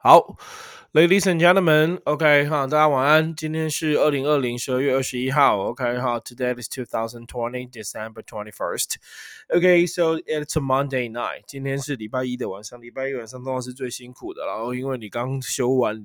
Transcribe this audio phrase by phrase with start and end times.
[0.00, 0.36] 好
[0.92, 3.34] ，Ladies and gentlemen，OK 哈，大家晚安。
[3.34, 8.94] 今天是二零二零十二月二十一号，OK 哈，Today is two thousand twenty December twenty first。
[9.48, 11.42] OK，so it's a Monday night。
[11.48, 14.46] 今天是礼拜一的晚上，礼拜一晚上通常是最辛苦的。
[14.46, 16.04] 然后因为你刚休完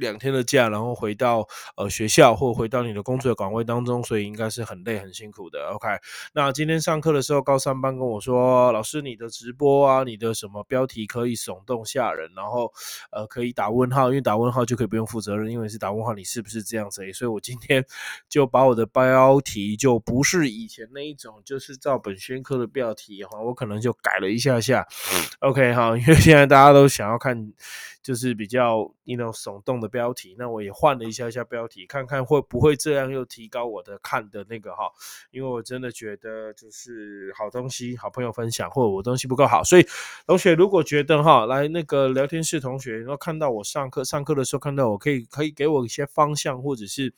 [0.00, 0.20] 两。
[0.20, 1.48] 天的假，然后回到
[1.78, 5.70] 呃学校或回到你的工作岗位当中，所以应该是很累很辛苦的。
[5.70, 5.88] OK，
[6.34, 12.70] 那今天上课的时候，高三班跟我说，老师你的直播啊，你的什么标题可以耸动吓人，然后
[13.12, 17.10] 呃可以打问号，因为打问号就可以不用负责任，因为是打问号，你是不是这样子？
[17.14, 17.82] 所以我今天
[18.28, 24.86] 就把我的标题就不是以前那一种，就是照本宣科的标题哈，我可能就改了一下下。
[25.38, 27.50] OK 哈，因为现在大家都想要看。
[28.02, 34.90] 就是比较，you know，耸动的标题，那我也换了一下下标题，看看会不会这样又提高我的看的那个哈，
[35.30, 39.86] 因为我真的觉得就是好东西，好朋友分享，或者我东西不够好，所以
[40.26, 47.12] 同学如果觉得哈，来那个聊天室同学，然后看到我上课上课的时候看到我可以可以给我一些方向，或者是。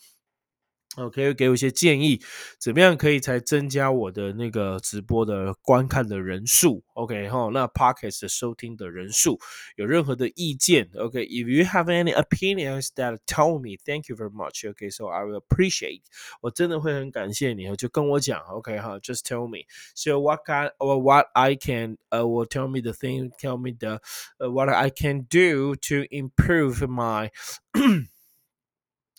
[0.96, 2.20] OK，给我一些建议，
[2.60, 6.84] 怎么样可以才增加我的那个直播的观看的人数？
[6.96, 9.40] OK 哈，那 Podcast 收听的人数
[9.76, 10.90] 有任何的意见？
[10.96, 14.68] OK，If you have any opinions that tell me, thank you very much.
[14.68, 16.02] OK, so I will appreciate.
[16.42, 19.66] 我真的会很感谢你，就跟我讲，OK 哈，Just tell me.
[19.94, 23.76] So what kind or what I can, uh, will tell me the thing, tell me
[23.78, 24.02] the,
[24.40, 27.30] uh, what I can do to improve my.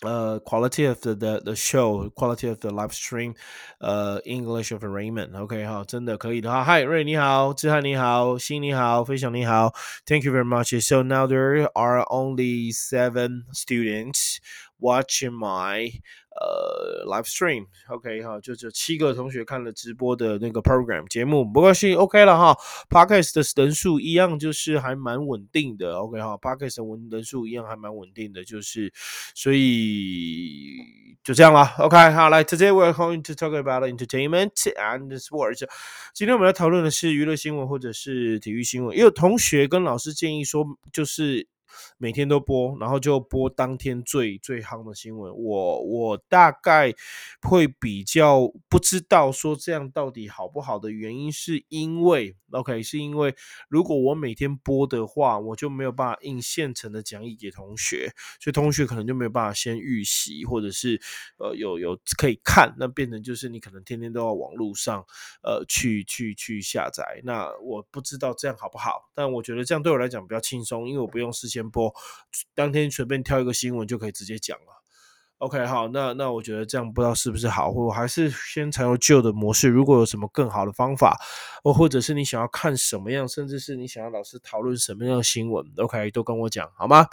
[0.03, 3.33] uh quality of the the the show quality of the live stream
[3.81, 6.63] uh English of Raymond OK 好，真的可以的哈。
[6.63, 9.73] Hi Ray 你好，志翰你好，新你好，飞翔你好，
[10.05, 10.79] Thank you very much.
[10.81, 14.37] So now there are only seven students
[14.84, 15.90] watching my
[16.36, 22.58] 呃，live stream，OK 哈，就这七个同学看了直播的那个 program 节目，不过是，OK 了哈。
[22.90, 26.36] Podcast 的人数一样，就是还蛮稳定的，OK 哈。
[26.36, 28.92] Podcast 的人人数一样还蛮稳定的，就是
[29.32, 30.72] 所以
[31.22, 35.64] 就这样了，OK 好，来，Today we're going to talk about entertainment and sports。
[36.12, 38.96] 今天我们要讨论的是娱乐新闻或者是体育新闻。
[38.96, 41.46] 也有同学跟老师建议说，就是。
[41.98, 45.34] 每天都播，然后就播当天最最夯的新闻。
[45.36, 46.92] 我我大概
[47.42, 53.34] 会比较不知道说这样到底好不好的原因，是因为 OK，是因为
[53.68, 61.00] 如果我每天播的话，我就没有办法印现成的讲义给同学，所以同学可能就没有办法先预习，或者是
[61.38, 65.04] 呃有有可以看，那变成就是你可能天天都要网络上
[65.42, 67.20] 呃去去去下载。
[67.24, 71.92] 那我不知道这样好不好，但我觉得这样对我来讲比较轻松，因为我不用事先播。
[72.54, 74.83] 当天随便挑一个新闻就可以直接讲了。
[75.44, 79.68] OK，好，那那我觉得这样不知道是不是好，或还是先采用旧的模式。
[79.68, 81.20] 如果有什么更好的方法，
[81.62, 87.06] 或或者是你想要看什么样，甚至是你想要老师讨论什么样的新闻，OK，都跟我讲好吗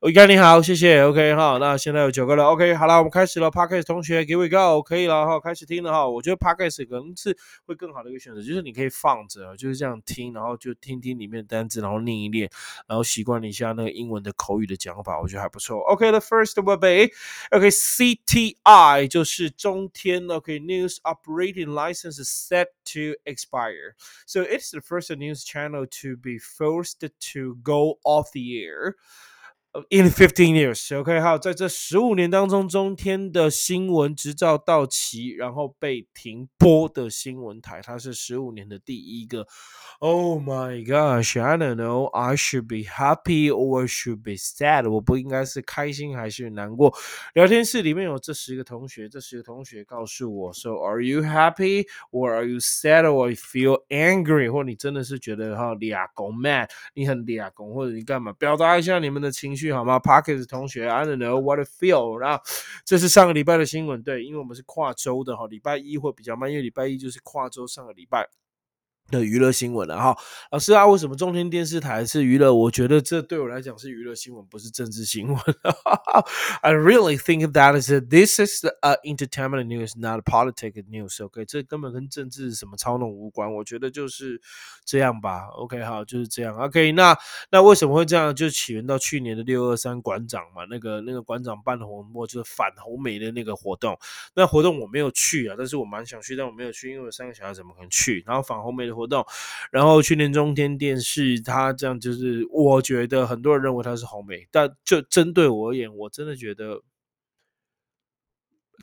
[0.00, 1.02] ？OK，你好，谢谢。
[1.04, 2.46] OK，好，那现在有九个了。
[2.46, 3.48] OK，好了，我们开始了。
[3.48, 6.08] Podcast 同学，Here we go，可以了哈，开始听了哈。
[6.08, 12.50] 我觉得 Podcast 可能是会更好的一个选择，就是你可以放着，就是这样听，然后就听听里面的单词，然后念一念，
[12.88, 15.78] 然后习惯一下那个英文的口语的讲法，我觉得还不错。
[15.92, 17.12] OK，the first will be。
[17.50, 23.95] OK, CTI 就是中天 OK News Operating License is set to expire.
[24.25, 26.99] So it's the first news channel to be forced
[27.33, 28.95] to go off the air.
[29.90, 39.46] In fifteen years, OK，好，在这十五年当中，中天的新闻执照到期，然后被停播的新闻台，它是十五年的第一个。
[40.00, 44.90] Oh my gosh, I don't know, I should be happy or should be sad。
[44.90, 46.92] 我不应该是开心还是难过？
[47.34, 54.50] 聊天室里面有这十个同学，这十个同学告诉我说，Are you happy or are you sad or feel angry？
[54.50, 58.32] 或你真的是觉得哈俩公 mad，你很俩公，或者你干嘛？
[58.32, 59.67] 表达一下你们的情绪。
[59.72, 62.16] 好吗？Parkes 同学，I don't know what I feel。
[62.16, 62.42] 然后
[62.84, 68.28] 这是上个礼拜的新闻，对，因为我们是跨州的哈，礼拜一会比较慢，因为礼拜一就是跨州上个礼拜。
[69.10, 70.16] 的娱乐新闻了哈，
[70.50, 72.54] 老师啊，为什么中天电视台是娱乐？
[72.54, 75.38] 我觉得这对我来讲是娱乐新闻，不是政治新闻。
[76.60, 81.24] I really think that is this is a entertainment news, not politics news.
[81.24, 83.50] OK，这根本跟政治什么操弄无关。
[83.54, 84.42] 我觉得就是
[84.84, 85.46] 这样吧。
[85.56, 86.54] OK，好，就是这样。
[86.58, 87.16] OK，那
[87.50, 88.34] 那为什么会这样？
[88.34, 93.98] 就起源到去年的六二三馆长嘛，那个那个馆长办红墨就是反红梅的那个活动。
[94.34, 98.22] 那活动我没有去啊，但是我蛮想去，但我没有去，因为我三个小孩怎么可能去？
[98.26, 98.97] 然后反红梅的。
[98.98, 99.24] 活动，
[99.70, 106.82] 然后去年中天电视，它这样就是，我觉得很多人认为它是红梅，但就针对我而言，我真的觉得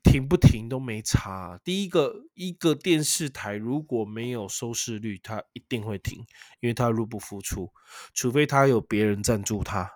[0.03, 1.59] 停不停都没差。
[1.63, 6.19] 第一个，一个电视台如果没有收视率，它一定会停，
[6.59, 7.71] 因为它入不敷出，
[8.13, 9.91] 除非它有别人赞助它。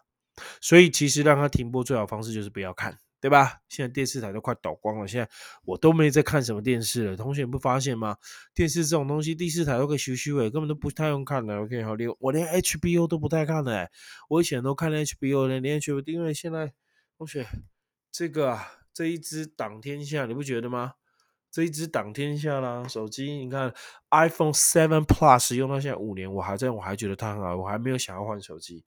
[0.61, 3.59] 所以其实让它停播最好方式就是不要看，对吧？
[3.67, 5.29] 现在电视台都快倒光了，现在
[5.65, 7.17] 我都没在看什么电视了。
[7.17, 8.17] 同学你不发现吗？
[8.53, 11.61] 电视这种东西，第四台都可以修修诶，根本都不太用看了。
[11.61, 13.89] OK，好，连我连 HBO 都不太看了、
[14.29, 16.73] 我以前都看 HBO 的，连 HBO，因为现在
[17.17, 17.45] 同学
[18.11, 20.93] 这个啊，这一支挡天下，你不觉得吗？
[21.51, 23.73] 这一支挡天下啦，手机你看
[24.11, 28.83] iPhone Seven Plus 用到现在五年，我还在我还觉得它很好，我还没有想要换手机。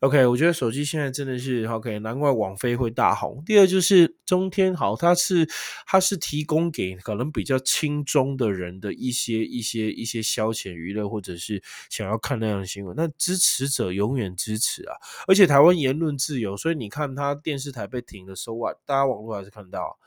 [0.00, 3.42] OK，我觉得手机现在真的是 OK，难怪网飞会大红。
[3.46, 5.48] 第二就是中天好，它是
[5.86, 12.94] 它是提供给可能比较轻中的人的一些一些一些消遣娱乐，或者是想要看那样的新闻。
[12.94, 18.76] 那支持者永远支持啊，而且台湾言论自由，所以你看它电视台被停了，so what？
[18.84, 19.98] 大家网络还是看到。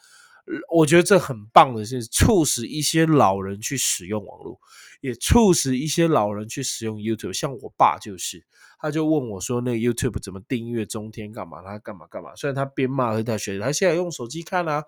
[0.72, 4.60] 我觉得这很棒的是，促使一些老人去使用网络，
[5.02, 7.34] 也促使一些老人去使用 YouTube。
[7.34, 8.46] 像我爸就是，
[8.80, 11.64] 他就问我说：“那个 YouTube 怎么订阅中天干嘛？
[11.64, 14.84] 他干嘛干嘛？”虽然他边骂和他学，他现在用手机看啊，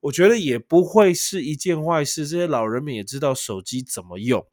[0.00, 2.26] 我觉得也不会是一件坏事。
[2.26, 4.46] 这些老人们也知道手机怎么用。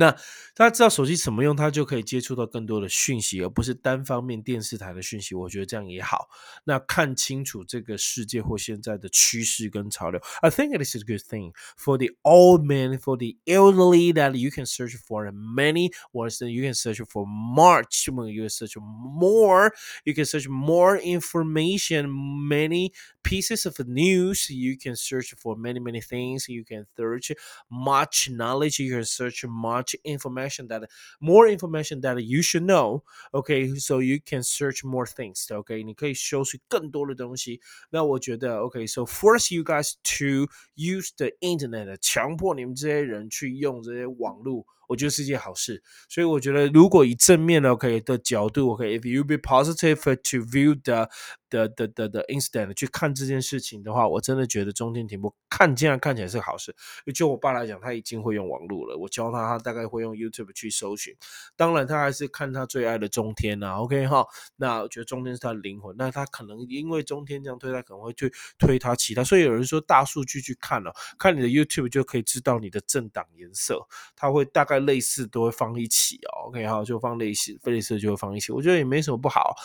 [0.00, 0.16] 那
[0.54, 5.34] 他知道手机怎么用，他就可以接触到更多的讯息，而不是单方面电视台的讯息。
[5.34, 6.28] 我觉得这样也好。
[6.62, 14.52] 那看清楚这个世界或现在的趋势跟潮流，I think it is a good thing for the old man, for the elderly that you
[14.52, 16.38] can search for many words.
[16.38, 19.72] That you can search for much, you can search more,
[20.04, 22.08] you can search more information,
[22.46, 22.92] many
[23.24, 24.48] pieces of news.
[24.48, 26.48] You can search for many many things.
[26.48, 27.32] You can search
[27.68, 28.78] much knowledge.
[28.78, 30.88] You can search much much information that
[31.18, 33.02] more information that you should know.
[33.32, 35.46] Okay, so you can search more things.
[35.48, 37.60] Okay，你可以搜取更多的东西。
[37.90, 44.66] 那我觉得 OK，so force you guys to use the internet，强迫你们这些人去用这些网络。
[44.88, 51.10] 我觉得是件好事，所以我觉得如果以正面的 OK 的角度，OK，if you be positive to view the
[51.50, 56.74] the the the the incident 去看这件事情的话，我真的觉得中天停播看这样看起来是好事。
[57.14, 61.15] 就我爸来讲，他已经会用网络了，我教他，他大 大概会用 YouTube 去搜寻。
[61.55, 64.25] 当然，他还是看他最爱的中天呐，OK 哈。
[64.57, 69.23] 那我觉得中天是他的灵魂，那他可能因为中天这样推，他可能会去推他其他。
[69.23, 74.83] 所以有人说大数据去看了，看你的 YouTube 就可以知道你的政党颜色，他会大概。
[74.83, 79.55] 类似都会放一起哦，OK 哈，就放类似，类似就会放一起，我觉得也没什么不好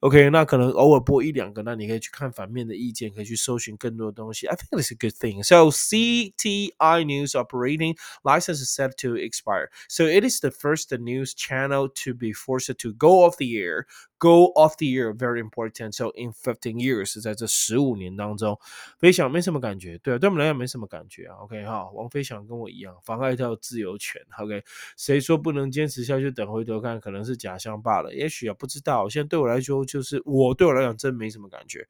[0.00, 4.46] ，OK，那可能偶尔播一两个，那你可以去看反面的意见，可以去搜寻更多的东西。
[4.46, 5.42] I think it's a good thing.
[5.42, 9.55] So CTI News operating license is set to expire.
[9.87, 13.85] So it is the first news channel to be forced to go off the air
[14.21, 15.95] Go off the year very important.
[15.95, 18.59] So in fifteen years，在这十五年当中，
[18.99, 21.37] 飞翔没什么感觉，对啊，对我们来讲没什么感觉啊。
[21.37, 24.21] OK 哈，王飞翔跟我一样，妨碍到自由权。
[24.37, 24.63] OK，
[24.95, 26.29] 谁说不能坚持下去？
[26.29, 28.13] 等回头看，可能是假象罢了。
[28.13, 29.09] 也许啊，不知道。
[29.09, 31.87] 现在对我来说，就是我对我来讲真没什么感觉。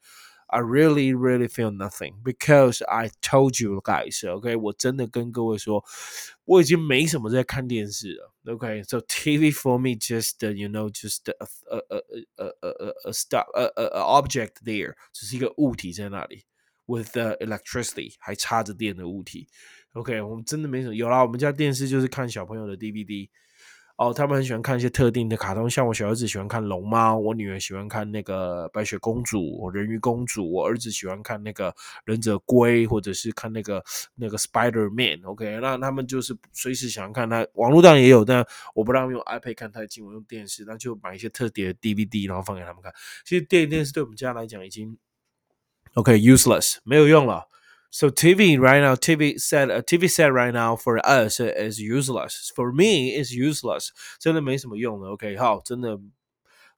[0.54, 4.22] I really, really feel nothing because I told you guys.
[4.30, 5.81] OK，我真的跟各位说，
[6.44, 8.34] 我已经没什么在看电视了。
[8.54, 12.04] OK，so TV for me just you know just a a a
[12.36, 16.44] a a a stop a a object there，只是一个物体在那里，
[16.86, 19.48] with the electricity 还插着电的物体。
[19.94, 20.96] OK，我们真的没什么。
[20.96, 23.30] 有啦，我们家电视就是看小朋友的 DVD。
[23.97, 31.75] 哦，他们很喜欢看一些特定的卡通，像我小儿子喜欢看龙猫，我女儿喜欢看那个白雪公主、人鱼公主，我儿子喜欢看那个
[32.05, 33.83] 忍者龟，或者是看那个
[34.15, 35.25] 那个 Spider Man。
[35.25, 42.93] OK，那他们就是随时想看，那网络上也有，但我不让用 iPad 看太近，我用电视，那就买一些特别的 DVD，然后放给他们看。
[43.25, 44.99] 其实电影电视对我们家来讲已经
[45.95, 47.49] OK useless，没有用了。
[47.94, 52.50] So TV right now, TV set, uh, TV set right now for us is useless.
[52.56, 53.89] For me, is useless.
[54.18, 55.10] 真的没什么用的。
[55.10, 56.00] OK，好，真的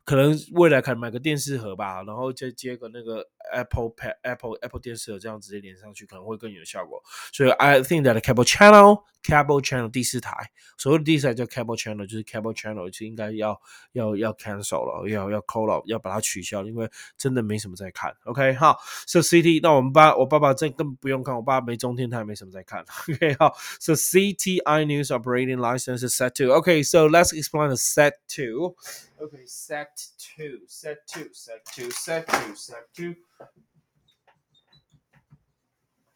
[0.05, 7.02] 可能未来可能买个电视盒吧，然后再接个那个 Apple Pad、Apple Apple 电视盒，这样直接连上去可能会更有效果。
[7.32, 13.60] 所以 I think that cable channel cable channel 第四台，所谓的第四台叫 cable channel，就是 cable channel 就应该要
[13.92, 18.14] 要要 cancel 了，要要 call 了，要把它取消，因为真的没什么在看。
[18.24, 22.84] OK，好，So CT，那我们爸我爸爸这更不用看，我爸没中天，他也没什么在看。
[23.08, 26.52] OK，好，So CTI News operating license is set to.
[26.52, 28.76] OK，So let's explain the set to.
[29.20, 31.64] Okay, set two, set two, set
[32.94, 35.05] to two, set two, set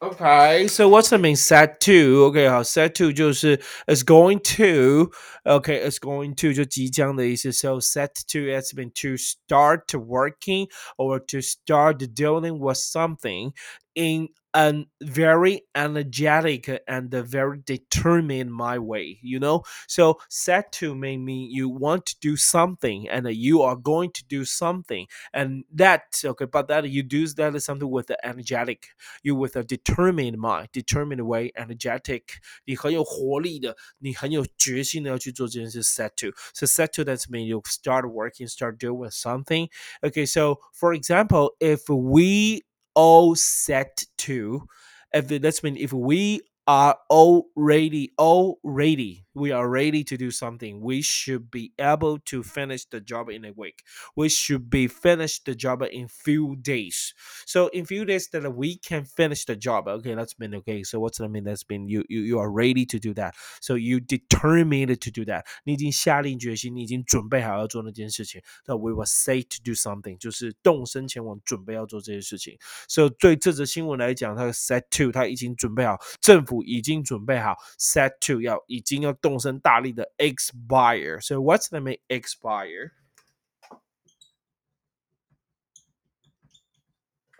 [0.00, 2.24] Okay, so what's the mean set two?
[2.26, 5.10] Okay, 好，set two 就是 is going to.
[5.44, 7.50] Okay, is going to 就即将的意思。
[7.52, 13.52] So set to has been to start working or to start dealing with something
[13.94, 21.16] in a very energetic and very determined my way you know so set to may
[21.16, 26.02] mean you want to do something and you are going to do something and that
[26.24, 28.88] okay but that you do that is something with the energetic
[29.22, 37.28] you with a determined mind determined way energetic 你很有活力的你很有决心的要去做这件事 set to so set to that's
[37.28, 39.68] mean you start working start doing something
[40.02, 42.62] okay so for example if we
[42.95, 44.67] all set to
[45.13, 51.00] if that's mean if we are already already we are ready to do something we
[51.02, 53.82] should be able to finish the job in a week
[54.16, 57.14] we should be finished the job in few days
[57.46, 60.98] so in few days that we can finish the job okay that's been okay so
[60.98, 64.00] what's that mean that's been you you, you are ready to do that so you
[64.00, 72.56] determined to do that 你已经下定决心你已经准备好要做那件事情那 we were say to do something 就是动身前往准备要做这些事情
[72.88, 82.92] so 对这则新闻来讲它 set to 它已经准备好政府已经准备好 set to 要已经要 动身大力的 expire。So what's the mean expire?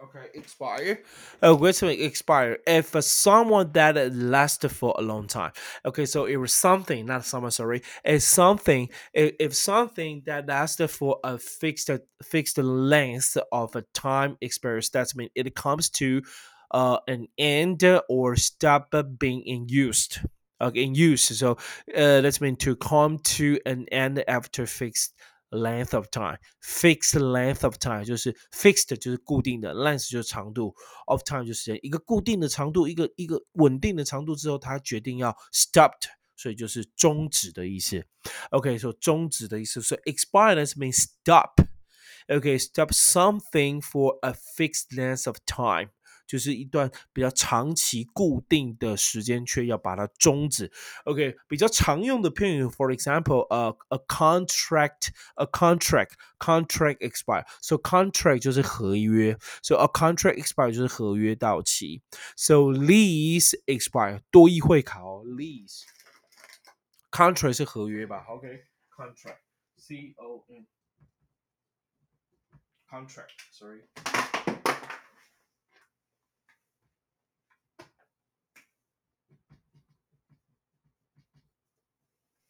[0.00, 1.02] Okay, expire.
[1.42, 2.58] Oh, what's the expire?
[2.68, 5.50] If uh, someone that lasted for a long time.
[5.84, 7.50] Okay, so it was something, not someone.
[7.50, 8.90] Sorry, it's something.
[9.12, 11.90] If, if something that lasted for a fixed
[12.22, 16.22] fixed length of a time expires, that's mean it comes to
[16.70, 20.20] uh, an end or stop being in used.
[20.62, 21.36] Okay, in use.
[21.38, 21.52] So
[21.94, 25.12] uh, that's mean to come to an end after fixed
[25.50, 26.38] length of time.
[26.60, 30.74] Fixed length of time 就是 fixed 就是固定的，length 就是长度，
[31.06, 36.08] of time 就是一个固定的长度，一个一个稳定的长度之后，他决定要 stopped。
[36.40, 38.06] 所以就是终止的意思。
[38.50, 45.90] OK，说、so、终止的意思，所以 expire means stop。OK, stop something for a fixed length of time.
[46.33, 50.71] 就是一段比较长期固定的时间，却要把它终止。
[51.05, 57.45] OK，比较常用的片语，for example，呃、，a contract，a contract，contract expire。
[57.61, 62.01] So contract 就是合约，so a contract expire 就是合约到期。
[62.35, 65.83] So lease expire 多一会考，lease
[67.11, 69.37] contract 是合约吧？OK，contract
[69.77, 70.65] C O N
[72.89, 73.83] contract，sorry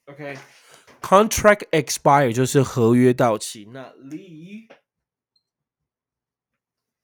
[0.06, 3.68] contract，sorry。OK，contract expire 就是合约到期。
[3.72, 4.68] 那 lease，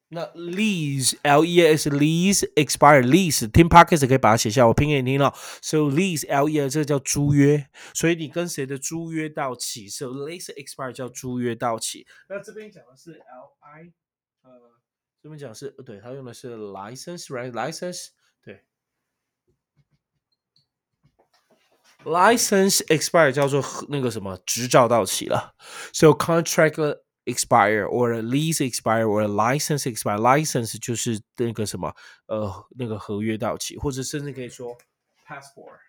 [0.09, 5.35] 那 lease L E S lease expire lease，听 podcast 可以把它写下，我拼给你听了。
[5.63, 9.89] So lease L E S 这叫租约，所以你跟谁的租约到期？
[9.89, 12.07] So lease expire 叫租约到期。
[12.29, 13.93] 那这边讲的是 L I，
[14.43, 14.51] 呃，
[15.23, 18.09] 这边讲是对，他用的是 license，right？license。license
[22.06, 25.54] License expire 叫做那个什么执照到期了
[25.92, 31.94] ，so contract expire or lease expire or license expire license 就是那个什么
[32.28, 34.78] 呃那个合约到期，或者甚至可以说
[35.28, 35.89] passport。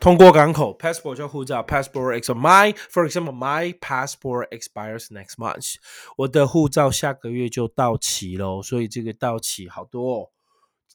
[0.00, 2.34] 通过港口，passport 叫护照，passport expire。
[2.34, 5.74] My for example, my passport expires next month。
[6.16, 10.30] 我的护照下个月就到期喽，所以这个到期好多哦。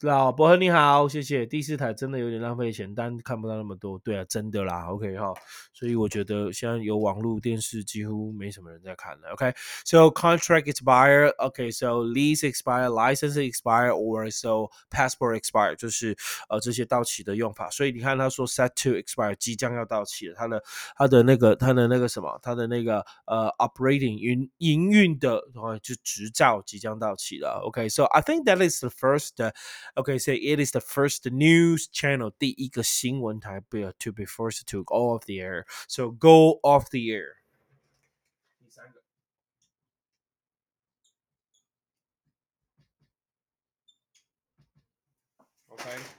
[0.02, 1.46] 老伯你好，谢谢。
[1.46, 3.98] 第四台真的有点浪费钱，但看不到那么多。
[4.00, 4.84] 对啊，真的啦。
[4.90, 5.32] OK 哈，
[5.72, 9.30] 所以我觉得现在有网络电视几乎没什么人在看了。
[9.32, 11.30] OK，so contract expire。
[11.38, 16.14] OK，so lease expire, license expire, or so passport expire，就是
[16.50, 17.70] 呃这些到期的用法。
[17.70, 20.34] 所以你看他说 set to expire，即将要到期了。
[20.34, 20.62] 他的
[20.94, 25.42] 他的那个他的那个什么，他的那个呃 operating 营营运的
[25.82, 27.62] 就执照即将到期了。
[27.64, 29.52] OK，so I think that is the first。
[29.97, 35.25] Okay, so it is the first news channel, 第一个新闻台 be to be forced to go off
[35.25, 35.65] the air.
[35.87, 37.41] So go off the air.
[45.71, 46.14] Okay.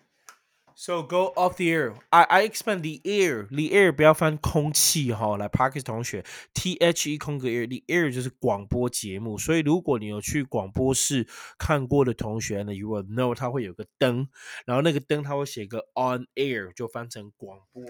[0.79, 1.95] So go off the air.
[2.11, 3.47] I I expand the air.
[3.47, 5.35] The air 不要翻空气哈。
[5.35, 9.39] 来 p a r k e s 同学，T H E 空格 air，the air 就是广播节目。
[9.39, 14.27] 所以如果你有去广播室看过的同学呢，you will know 它会有个灯，
[14.67, 17.83] 然后那个灯它会写个 on air，就翻成广播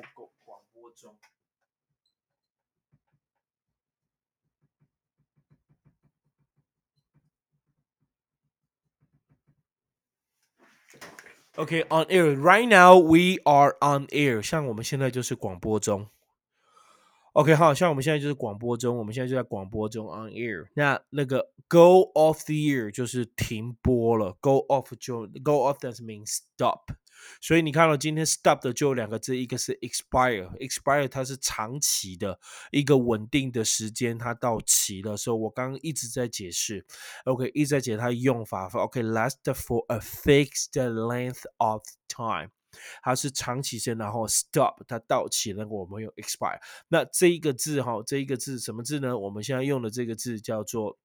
[0.45, 1.13] 广播中。
[11.56, 12.34] Okay, on air.
[12.34, 14.40] Right now we are on air.
[14.40, 16.08] 像我们现在就是广播中。
[17.34, 20.66] OK，好像我们现在就是广播中，我们现在就在广播中 on air。
[20.74, 26.90] 那那个 go off the air 就是停播了，go off 就 go off that means stop。
[27.41, 32.39] 所以你看到今天 stop 的就有两个字，一个是 expire，expire 它是长期的
[32.71, 35.15] 一个稳定的时间，它到期了。
[35.15, 36.85] 所以我刚刚一直在解释
[37.25, 38.67] ，OK，一直在解它的用法。
[38.69, 42.51] OK，last for a fixed length of time。
[43.01, 46.59] 它是长期性，然后 stop 它到期了，我们用 expire。
[46.89, 49.17] 那这一个字哈，这一个字什么字呢？
[49.17, 50.99] 我们现在用的这个字叫做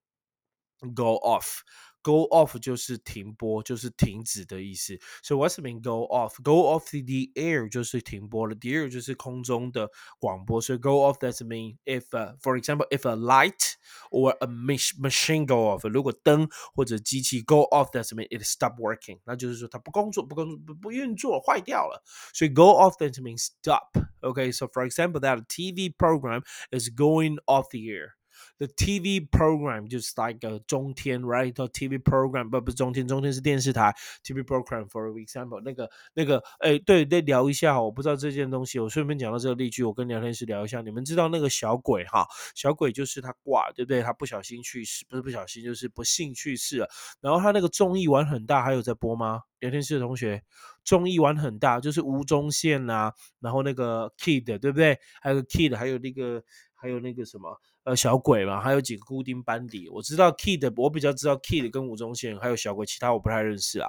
[0.94, 1.60] go off。
[2.03, 4.97] Go off 就是停播，就是停止的意思。
[5.23, 6.41] So what's mean go off?
[6.41, 8.55] Go off the air 就是停播了。
[8.55, 10.61] The air 就是空中的广播。
[10.61, 13.73] 所以 go off that mean if, uh, for example, if a light
[14.09, 22.01] or a machine go off，如果灯或者机器 go off that mean it stop working，那就是说它不工作、不工作、不不运作、坏掉了。
[22.33, 23.97] 所以 go off that means stop.
[24.21, 28.11] Okay, so for example, that TV program is going off the air.
[28.58, 33.92] The TV program 就是 like a 中天，right？TV program，不不是中天，中天是电视台。
[34.24, 40.80] TV program for example，那个那个，哎，对，再聊一下哈，我不知道这件东西，我顺便讲到这个例句，我跟聊天室聊一下。
[40.80, 42.24] 你们知道那个小鬼哈？
[42.54, 44.00] 小鬼就是他挂，对不对？
[44.00, 46.88] 他不小心去世，不是不小心，就是不幸去世了。
[47.20, 49.40] 然后他那个综艺玩很大，还有在播吗？
[49.58, 50.42] 聊天室的同学，
[50.84, 54.98] 综艺玩很大，就是吴宗宪呐，然后那个 Kid，对不对？
[55.20, 56.42] 还有 Kid，还有那个
[56.74, 57.60] 还有那个什么？
[57.84, 59.88] 呃，小鬼嘛，还有几个固定班底。
[59.88, 63.88] 我知道 Kid，我比较知道 Kid 跟吴宗宪，还有小鬼，其他我不太认识啊。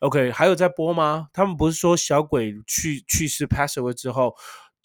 [0.00, 1.28] OK，还有在播吗？
[1.32, 4.34] 他们不是说小鬼去去世 pass away 之后，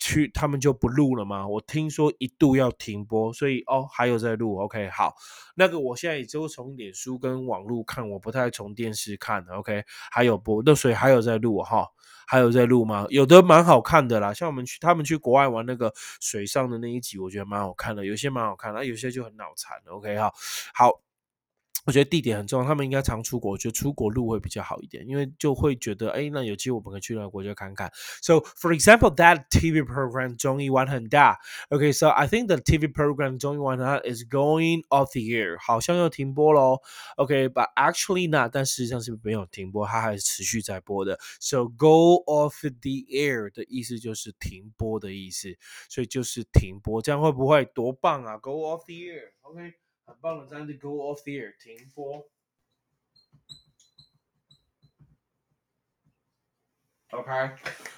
[0.03, 1.48] 去他们就不录了吗？
[1.48, 4.57] 我听说一度要停播，所以哦，还有在录。
[4.60, 5.15] OK，好，
[5.55, 9.45] 那个我现在也就从脸书跟网络看，我不太从电视看。
[9.45, 11.88] OK，还有播，那所以还有在录哈。
[12.27, 13.05] 还有在录吗？
[13.10, 19.77] 有的蛮好看的啦，像我们去他们去国外玩那个水上的那一集，我觉得蛮好看的，有些蛮好看的，有些就很脑残。
[19.88, 20.33] OK 哈，
[20.74, 21.00] 好。
[21.85, 23.51] 我觉得地点很重要，他们应该常出国。
[23.51, 27.91] 我觉得出国路会比较好一点，因为就会觉得，哎，那有机会我们可以去那个国家看看。
[28.21, 31.39] So, for example, that TV program 综艺玩很大。
[31.69, 36.79] Okay, so I think the TV program 综艺玩很大 is going off the air，好像要停播喽。
[37.17, 41.19] Okay, but actually not，但实际上是没有停播，它还是持续在播的。
[41.41, 45.57] So, go off the air 的意思就是停播的意思，
[45.89, 49.82] 所以就是停播，这样会不会多棒啊？Go off the air，OK。
[50.22, 52.29] 棒的，但是 go off the air 停播。
[57.11, 57.31] OK，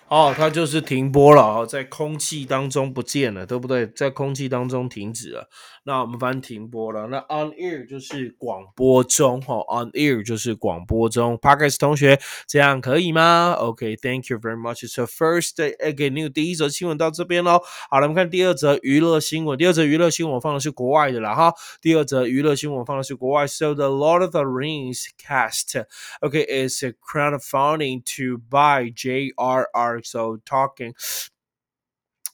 [0.08, 3.88] 哦，它就是停播了哦，在空气当中不见了，对不对？
[3.88, 5.50] 在空气当中停止了。
[5.88, 7.08] 那我们翻停播了。
[7.08, 11.38] 那 on air 就是广播中哈，on air 就是广播中。
[11.38, 14.88] Parkes 同学，这样可以吗？OK，Thank you very much.
[14.88, 17.62] So first, again, new 第一则新闻到这边喽。
[17.90, 19.58] 好了，我们看第二则娱乐新闻。
[19.58, 21.54] 第二则娱乐新闻我放的是国外的了哈。
[21.82, 23.48] 第二则娱乐新闻我放的是国外。
[23.48, 25.84] So the Lord of the Rings cast,
[26.22, 28.92] OK, is a crowdfunding to buy.
[28.96, 29.95] J.R.R.
[30.03, 30.95] So talking.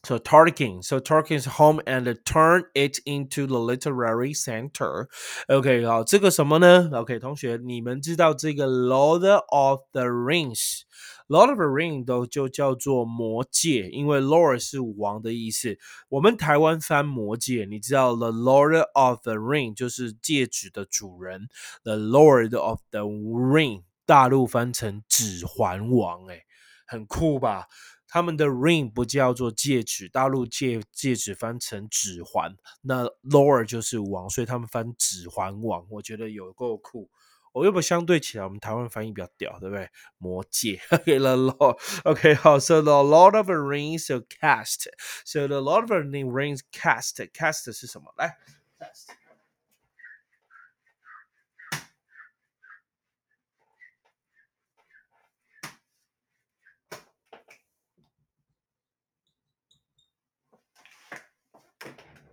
[0.05, 5.09] So Tolkien, so Tolkien's home and turn it into the literary center.
[5.49, 6.89] OK，好，这个什么呢？
[6.93, 15.77] OK，同学，你们知道这个 Lord of the Rings。Lord of the Ring 都就叫做魔戒，因为 Lord 是王的意思。
[16.09, 21.49] 我们台湾翻魔戒，你知道 The Lord of the Ring 就是戒指的主人，
[21.83, 26.45] The Lord of the Ring 大陆翻成指环王，哎。
[26.92, 27.68] 很酷吧？
[28.06, 37.10] 他们的 ring 不叫做戒指，大陆戒戒指翻成指环，那 lower 就是王，所以他们翻指环王，我觉得有够酷。
[37.54, 39.90] 我要不相对起来，我们台湾翻译比较屌，对不对？
[40.18, 48.14] 魔戒，OK，the Lord，OK，好，so the Lord of Rings cast，so the Lord of the Rings cast，cast 是什么？
[48.18, 48.38] 来
[48.78, 49.21] ，cast。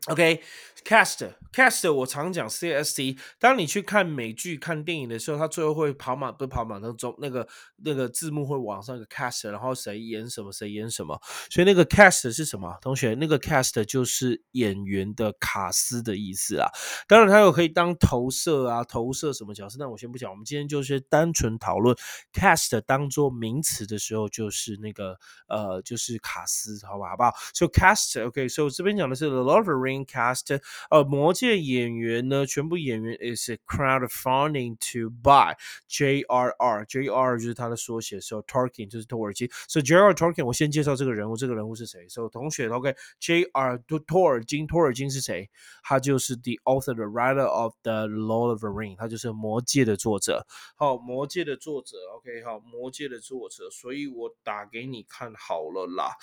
[0.09, 0.40] OK。
[0.88, 3.18] Cast cast，我常讲 CSC。
[3.38, 7.46] 当你去看美剧、看电影的时候，它最后会跑马不跑马那中那个
[7.85, 11.20] 那个字幕会往上一个 cast，然后谁演什么谁演什么。
[11.51, 12.79] 所以那个 cast 是什么？
[12.81, 16.70] 同学，那个 cast 就是演员的卡司的意思啊。
[17.07, 19.77] 当然，它有可以当投射啊，投射什么角色？
[19.79, 20.31] 那我先不讲。
[20.31, 21.94] 我们今天就是单纯讨论
[22.33, 29.79] cast 当做名词的时候，就是那个呃，就是卡司，好吧，好不好？So cast OK，所以这边讲的是 The Lord of the。
[29.79, 30.61] Ring cast，
[30.91, 35.57] 呃，魔界演员呢，全部演员 is crowdfunding to buy
[35.88, 45.49] JRR，JR 就是它的缩写，so Tolkien 就是托尔金，so JR Tolkien，我先介绍这个人物，这个人物是谁？so 同学，OK，JR 托尔金，托尔金是谁？
[45.83, 50.47] 他就是 the author，the writer of the Lord of the Ring，他就是魔界的作者。
[50.77, 56.17] 好，魔界的作者，OK，好，魔界的作者，所以我打给你看好了啦。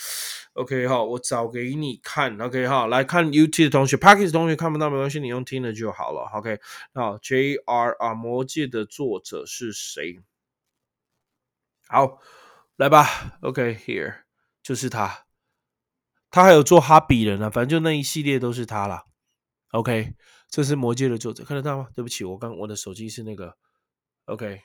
[0.54, 6.30] OK，好，我找给你看，OK，好，来看 UT 的同学，Parker 同东西看不到没关系，你用听的就好了。
[6.34, 6.60] OK，
[6.94, 10.22] 好，JR 啊，魔戒的作者是谁？
[11.88, 12.20] 好，
[12.76, 13.40] 来吧。
[13.42, 14.24] OK，here
[14.62, 15.26] 就是他，
[16.30, 19.06] 他还有做哈比人啊，反正就那一系列都是他啦。
[19.72, 20.14] OK，
[20.50, 21.90] 这是魔戒的作者，看得到吗？
[21.96, 23.58] 对不起，我刚我的手机是那个。
[24.26, 24.62] OK，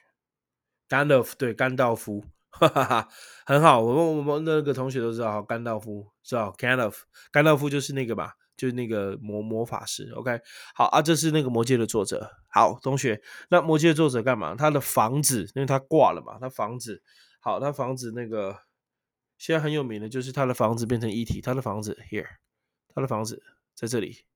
[0.88, 3.08] 甘道夫对甘道夫，哈哈哈，
[3.44, 3.80] 很好。
[3.80, 10.12] 我们我们那个同学都知道，甘道夫知道甘道夫，甘道夫就是那个吧，就是那个魔魔法师。
[10.14, 10.38] OK，
[10.74, 12.30] 好啊，这是那个魔戒的作者。
[12.48, 14.54] 好，同学，那魔戒的作者干嘛？
[14.54, 17.02] 他的房子，因为他挂了嘛，他房子
[17.40, 18.58] 好，他房子那个
[19.38, 22.26] 现在很有名的，就是他的房子变成一体，他的房子 here，
[22.94, 23.42] 他的房子
[23.74, 24.26] 在这里。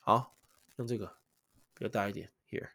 [0.00, 0.34] 好，
[0.78, 1.06] 用这个
[1.74, 2.66] 比较大一点 here。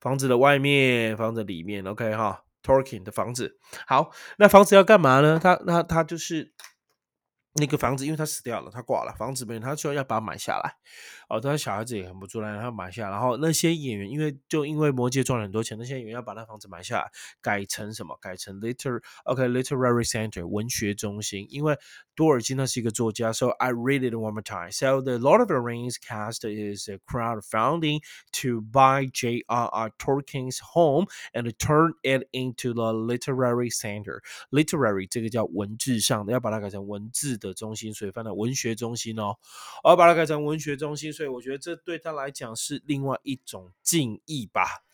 [0.00, 3.60] 房子的外面，房子里面，OK 哈，Tolkien 的房子。
[3.86, 5.38] 好，那房子要干嘛呢？
[5.40, 6.52] 他那他就是
[7.58, 10.76] 那个房子，因为他死掉了，他挂了，房子没人，他说要把它买下来。
[11.28, 17.10] 哦，他小孩子也很不出来，然后买下，然后那些演员，因为就因为魔戒赚了很多钱，那些演员要把那房子买下来，
[17.42, 18.16] 改成什么？
[18.20, 21.78] 改成 liter OK literary center 文学中心，因为
[22.14, 24.70] 多尔金他是一个作家，so I read it one more time.
[24.72, 28.00] So the Lord of the Rings cast is a crowdfunding
[28.40, 29.90] to buy J.R.R.
[29.98, 34.22] Tolkien's home and turn it into the literary center.
[34.50, 39.36] Literary 这个叫文字上的，要把它改成文字的中心，所以放在文学中心哦。
[39.84, 41.12] 我要把它改成文学中心。
[41.12, 44.84] 所以我觉得这对他来讲是另外一种敬意吧，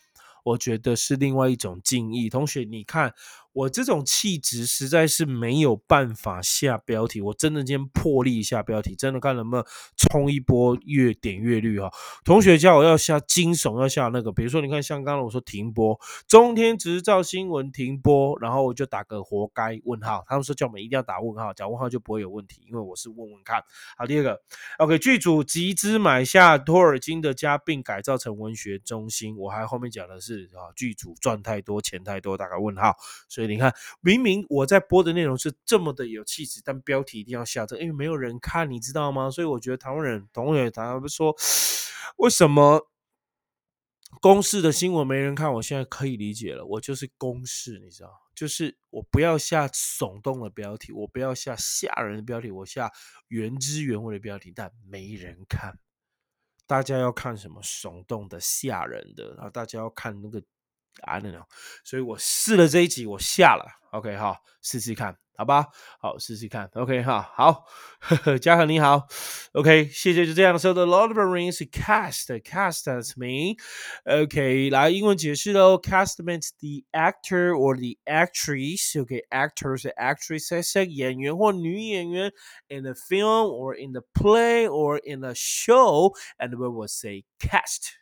[0.44, 2.28] 我觉得是另外一种敬意。
[2.28, 3.14] 同学，你看。
[3.54, 9.64] 我这种气质实在是没有办法下标题，我真的今天破例一下标题，真的看能不能
[9.96, 11.88] 冲一波越点阅率哈。
[12.24, 20.24] 同学叫我要下惊悚，要下那个，比如说你看像刚刚我说停播，中天执照新闻停播，然后我就打个活该问号。
[20.26, 23.62] 他们说叫我们一定要打问号，讲问号就不会有问题，因为我是问问看
[23.96, 24.04] 好。
[24.04, 24.42] 第二个
[24.78, 29.36] ，OK，剧组集资买下托尔金的家，并改造成文学中心。
[29.38, 32.96] 我还后面讲的是啊，剧组赚太多钱太多，打个问号，
[33.28, 33.43] 所以。
[33.46, 39.30] 你看，明明我在播的内容是这么的有气质，但标题一定要下这，因为没有人看，你知道吗？
[39.30, 41.34] 所以我觉得台湾人，同学他们说，
[42.16, 42.88] 为什么
[44.20, 45.52] 公式的新闻没人看？
[45.54, 52.92] 我现在可以理解了，我就是公式，你知道，就是我不要下耸动的标题，我不要下吓人的标题，我下
[53.28, 55.78] 原汁原味的标题，但没人看。
[56.66, 60.42] 大家要看什么耸动的、吓人的，然后大家要看那个。
[61.03, 61.45] I don't know，
[61.83, 67.63] 所以我试了这一集，我下了，OK 哈，试试看，好吧，好试试看，OK 哈，好，
[68.41, 69.07] 嘉禾你好，
[69.53, 79.89] OK，谢谢，就这样，So the Lord of the Rings cast，cast that's me，OK，来英文解释喽，cast means the actor or the actress，OK，actor 是
[79.91, 82.33] actress 是演员或女演员，
[82.67, 87.93] in the film or in the play or in a show，and we will say cast。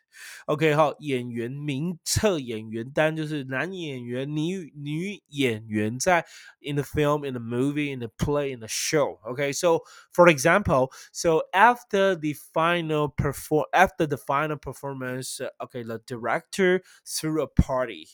[0.46, 6.24] OK，好，演员名册演员单就是男演员、女女演员在
[6.62, 9.18] in the film, in the movie, in the play, in the show.
[9.26, 16.00] Okay, so for example, so after the final perform after the final performance, okay, the
[16.06, 18.06] director threw a party.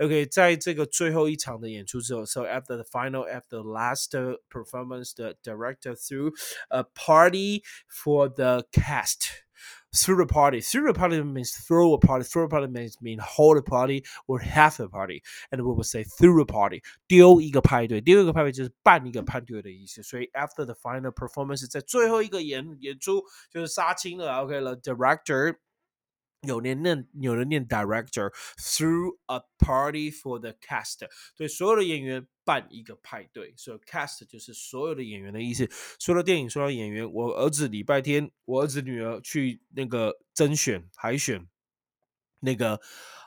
[0.00, 4.12] OK，在这个最后一场的演出之后，so after the final, after the last
[4.48, 6.32] performance, the director threw
[6.70, 9.42] a party for the cast
[9.94, 10.60] through a party.
[10.60, 12.24] Through a party means throw a party.
[12.24, 15.22] Throw a party means mean hold a party or have a party.
[15.50, 16.82] And we will say through a party.
[17.06, 20.02] 丢一个派对，丢一个派对就是办一个派对的意思。
[20.02, 24.42] 所以 after the final performance，在最后一个演演出就是杀青了。
[24.42, 25.56] OK 了，director
[26.47, 35.69] 有人念有人念 director through a party for the cast，对所有的演员办一个派对，所以 cast 就是所有的演员的意思。
[35.99, 41.47] 说到电影，说到演员，我儿子礼拜天，我儿子女儿去那个甄选海选，
[42.39, 42.79] 那个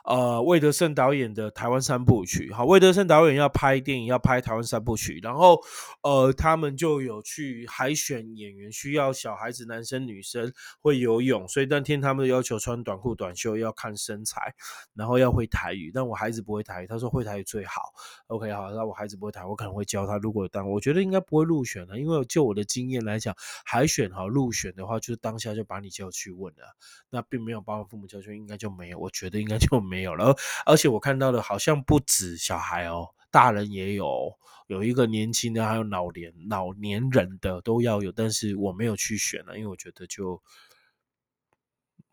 [0.05, 2.51] 呃魏德胜导演的台湾三部曲。
[2.51, 5.61] 好，魏德胜导演要拍电影，要拍台湾三部曲，然后
[6.03, 14.53] 呃他们就有去海选演员，需要小孩子男生女生会游泳，所以当天他们的要求穿短裤短袖，要看身材，
[14.93, 15.91] 然后要会台语。
[15.93, 17.93] 但我孩子不会台语，他说会台语最好。
[18.27, 20.17] OK，好，那我孩子不会台，我可能会教他。
[20.17, 23.35] 如果当我觉得应该不会入选了，因为就我的经验来讲，
[23.65, 26.75] 海选好入选的话，就是当下就把你叫去问了，
[27.09, 30.33] 那并没有把我父母叫去，应该就没有，我觉得应该就没有没有了。
[30.65, 34.33] 而且我看到的好像不止小孩哦，大人也有，
[34.67, 40.41] 有一个年轻的，还有老年老年人的都要有，但是我没有去选了，因为我觉得就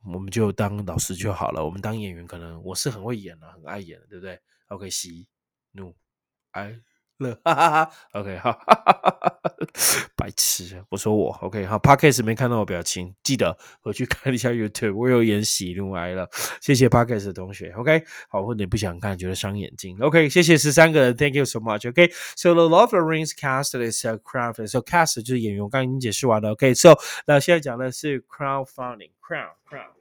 [0.04, 5.28] 我们就当老师就好了，我们当演员可能我是很会演的，很爱演的，对不对？OK，喜
[5.70, 5.94] 怒
[6.50, 6.80] 哀。
[7.18, 8.58] 了，哈哈哈，OK，好，
[10.16, 16.28] 白痴，我说我，OK，好，Parkes 没看到我表情，记得回去看一下 YouTube，我有演喜怒哀乐，
[16.60, 25.16] 谢谢 Parkes 的同学，OK，好，或者你不想看，觉得伤眼睛，OK，谢谢十三个人，Thank you so much，OK，So the Lord of the Rings cast is a crowd，So cast
[25.22, 29.97] 就是演员，我刚刚已经解释完了，OK，So 那现在讲的是 crowdfunding，crowd，crowd，crowd。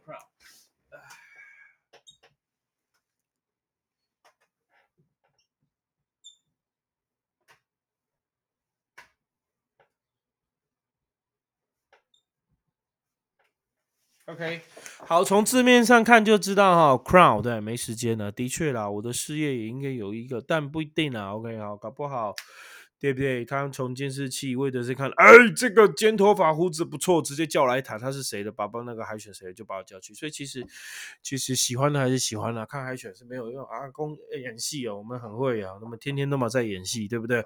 [14.28, 14.60] OK，
[15.06, 21.34] 好，从字面上看就知道哈，Crown 对，没时间了，的确啦，我的事业也应该有一个，但不一定啦。
[21.34, 22.36] OK，好，搞不好。
[23.00, 23.46] 对不对？
[23.46, 28.52] 他从监视器为的是看，哎，这个尖头发胡子不错，直接叫来谈，他是谁的？
[28.52, 30.14] 爸爸那个海选谁，就把我叫去。
[30.16, 30.66] 所以其实
[31.22, 33.64] 其实喜欢的还是喜欢的，看海选是没有用。
[33.66, 37.46] 阿公演戏哦，我们很会啊，那么天天都嘛在演戏，对不对？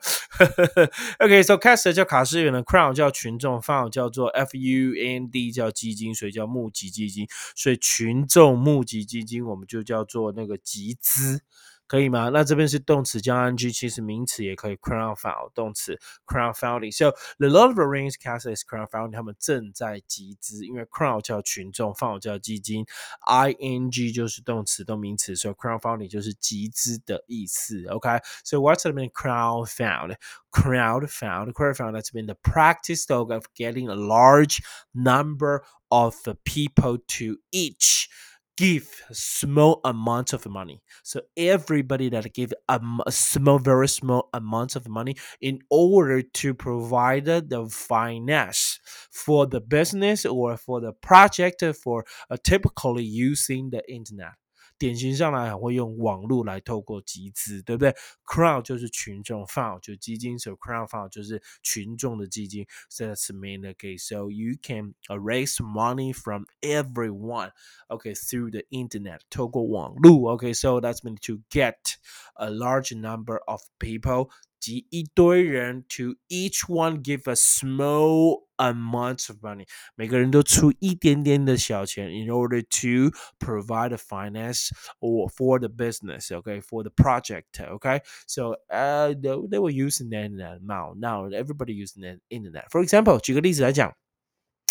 [1.19, 11.41] OK，so cast 叫卡斯员的，crowd 叫群众，fund 叫做 F U N D 叫基金，所以叫募集基金，所以群众募集基金，我们就叫做那个集资。
[11.90, 12.30] 可以吗？
[12.30, 22.84] 那这边是动词加 ing，其实名词也可以 crowdfund 动词 crowdfunding。So the Lord of the Rings cast is crowdfunding，他们正在集资，因为 crowd 叫群众，fund 叫基金，
[23.26, 27.84] ing 就是动词动名词，所以 crowdfunding 就是集资的意思。
[27.86, 30.16] OK，so what's the meaning crowdfund?
[30.50, 34.60] Crowdfund, crowdfund that's been the practice of getting a large
[34.92, 38.08] number of people to each
[38.57, 40.81] give small amounts of money.
[41.03, 46.53] So everybody that give a, a, small, very small amounts of money in order to
[46.53, 48.79] provide the finance
[49.11, 54.33] for the business or for the project for uh, typically using the internet.
[54.80, 57.94] 典型上来会用网络来透过集资，对不对？
[58.24, 62.66] Crowd 就是群众，fund 就基金，所以 crowd fund 就是群众的基金。
[62.88, 64.06] So that's the main case.
[64.06, 67.52] So you can raise money from everyone,
[67.88, 70.54] okay, through the internet，透过网络，okay.
[70.54, 71.96] So that's meant to get
[72.34, 74.30] a large number of people
[74.60, 85.28] 及一堆人，to each one give a small amount of money，每个人都出一点点的小钱，in order to provide a finance or
[85.28, 88.00] for the business, okay, for the project, okay.
[88.26, 90.94] So, uh, they were using the internet now.
[90.96, 92.64] Now everybody using the internet.
[92.70, 93.94] For example，举个例子来讲。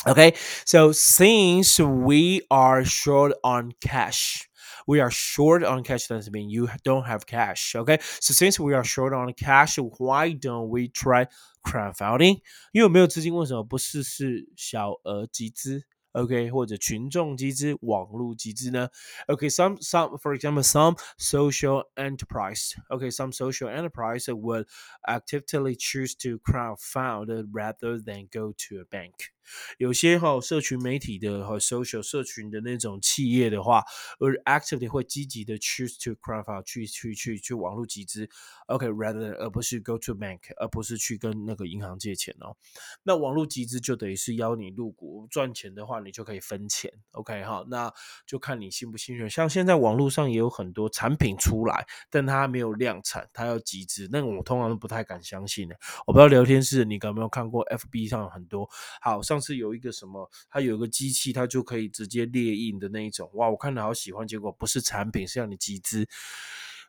[0.07, 0.35] Okay,
[0.65, 4.43] so since we are short on cash,
[4.87, 7.75] we are short on cash doesn't mean you don't have cash.
[7.75, 11.27] Okay, so since we are short on cash, why don't we try
[11.65, 12.41] crowdfunding？
[12.71, 15.83] 因为没有资金，为什么不试试小额集资？
[16.13, 18.87] OK，或者群众集资、网络集资呢？
[19.27, 22.71] OK，some some for example some social enterprise.
[22.87, 24.65] OK, some social enterprise would
[25.05, 29.33] actively choose to crowdfund rather than go to a bank.
[29.78, 33.84] 有些哈社群媒体的和 social 社群的那种企业的话，
[34.20, 38.28] 而 actively 会积极的 choose to crowdfund 去去去去网络集资
[38.68, 42.56] ，OK，rather 而不是 go to bank，而不是去跟那个银行借钱哦。
[43.02, 47.92] 那网络集资就等于是邀你入股，赚钱的话你就可以分钱，OK 哈，那
[48.24, 49.28] 就看你信不信任。
[49.28, 55.76] 像现在网络上也有很多产品出来，但它没有量产，它要集资，那我通常都不太敢相信的。
[56.06, 59.39] 我不知道聊天室你有没有看过，FB 上有很多，好上。
[59.40, 63.30] 是有一个什么，它有一个机器，它就可以直接列印的那一种。
[63.34, 66.06] 哇，我看了好喜欢，结果不是产品，是让你集资。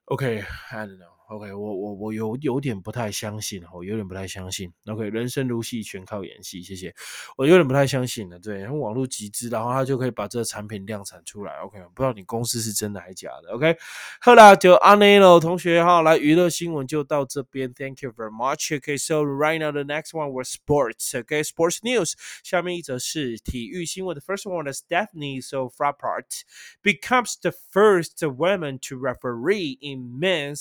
[0.06, 1.20] OK，I don't know。
[1.32, 4.70] OK，我我我有有点不太相信，我有点不太相信。
[4.86, 6.62] OK，人生如戏，全靠演戏。
[6.62, 6.94] 谢谢，
[7.38, 8.38] 我有点不太相信了。
[8.38, 11.54] 对，然后网络集资，然后他就可以把这个产品量产出来。
[11.60, 13.54] OK，不知道你公司是真的还是假的。
[13.54, 13.78] OK，
[14.20, 17.74] 好啦，就阿内喽，同学哈，来娱乐新闻就到这边。
[17.74, 18.76] Thank you very much.
[18.76, 21.17] OK，so right now the next one was sports.
[21.17, 22.12] OK，sports news。
[22.44, 24.20] 下面一则是体育新闻。
[24.20, 26.44] The first one is Stephanie So Frappart
[26.84, 30.58] becomes the first woman to referee in men's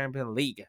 [0.00, 0.66] Champion League.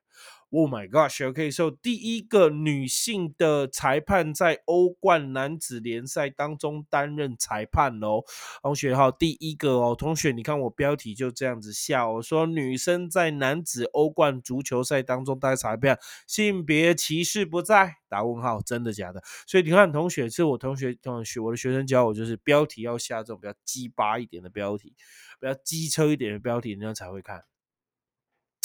[0.54, 1.26] Oh my gosh!
[1.26, 8.22] OK，so 第一个女性的裁判在欧冠男子联赛当中担任裁判哦。
[8.62, 17.96] 同学哈，第一个哦，同学，你看我标题就这样子下，我说女生在男子欧冠足球赛当中当裁判，性别歧视不在？
[18.10, 19.24] 打问号，真的假的？
[19.48, 24.94] 所以你看，同学是我同学同学，我的学生教我，就是标题要下这种比较鸡巴一点的标题，
[25.40, 27.51] 比较机车一点的标题，人家才会看。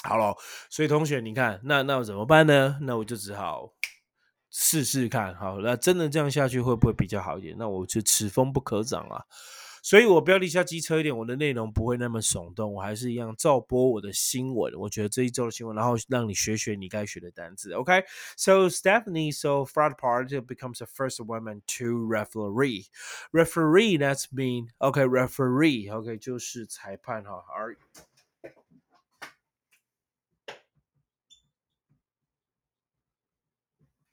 [0.06, 0.34] 好了，
[0.70, 2.78] 所以同学，你看，那那我怎么办呢？
[2.82, 3.74] 那我就只好
[4.50, 5.34] 试试看。
[5.34, 7.56] 好，那真的这样下去会不会比较好一点？
[7.58, 9.24] 那我就此风不可长啊。
[9.82, 14.74] 所以我标题下机车一点，我的内容不会那么耸动，我还是一样照播我的新闻。
[14.74, 17.70] 我觉得这一周的新闻，然后让你学学你该学的单词。
[17.72, 22.86] OK，so Stephanie so fraud part becomes the first woman to referee.
[23.30, 27.76] Referee that's mean OK referee OK 就是裁判哈，而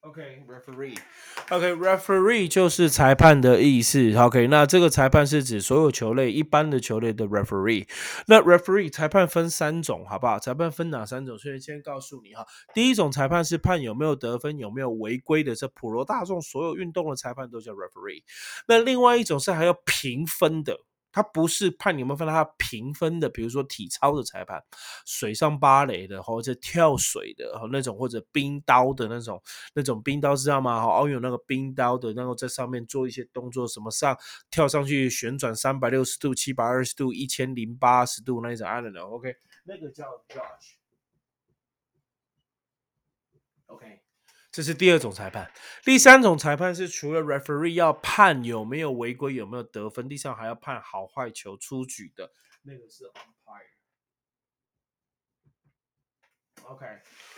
[0.03, 4.13] OK，referee，OK，referee、okay, 就是裁判的意思。
[4.17, 7.87] OK，那这个裁判是指所有球类一般的球类的 referee。
[8.27, 10.37] 那 referee 裁判分三种，好不好？
[10.37, 11.37] 裁判分哪三种？
[11.37, 18.23] 所以先告诉你哈，第一种裁判是判有没有得分、有没有违规的，这普罗大众所有运动的裁判都叫 referee。
[18.67, 20.81] 那另外一种是还要评分的。
[21.13, 24.62] 他不是判你有没有分到他评分的，比如说体操的裁判、
[25.06, 29.41] 水上芭蕾的，或者跳水的那种，或者冰刀的那种，
[29.76, 30.84] 那种冰刀知道吗？
[30.84, 34.17] 哦，有那个冰刀的，然后在上面做一些动作，什么上
[34.49, 40.78] 跳上去旋转三百六十度、七百二十度、一千零八十度那一种，I don't know，OK，那个叫 judge。
[43.67, 44.02] OK。
[44.53, 45.51] 这是第二种裁判，
[45.83, 53.72] 第三种裁判是除了 referee 要判有没有违规、有没有得分，第三还要判好坏球出局的那个是 umpire。
[56.69, 56.86] OK。